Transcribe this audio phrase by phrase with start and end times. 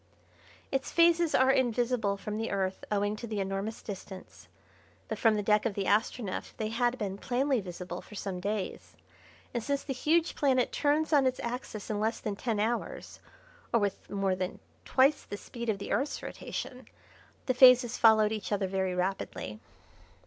[0.71, 4.47] Its phases are invisible from the Earth owing to the enormous distance;
[5.07, 8.95] but from the deck of the Astronef they had been plainly visible for some days,
[9.53, 13.19] and, since the huge planet turns on its axis in less than ten hours,
[13.71, 16.87] or with more than twice the speed of the Earth's rotation,
[17.45, 19.59] the phases followed each other very rapidly.